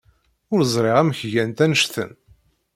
[0.53, 2.11] Ur ẓriɣ amek gant annect-en.